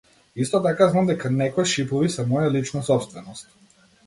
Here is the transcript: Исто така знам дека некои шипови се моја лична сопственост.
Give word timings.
Исто 0.43 0.59
така 0.67 0.87
знам 0.93 1.11
дека 1.11 1.31
некои 1.35 1.67
шипови 1.75 2.09
се 2.15 2.27
моја 2.33 2.49
лична 2.57 2.83
сопственост. 2.89 3.55